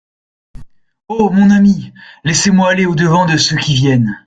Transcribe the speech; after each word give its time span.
Oh! 1.09 1.29
mon 1.29 1.51
ami, 1.51 1.93
laissez-moi 2.23 2.69
aller 2.71 2.87
au-devant 2.87 3.27
de 3.27 3.37
ceux 3.37 3.57
qui 3.57 3.75
viennent. 3.75 4.17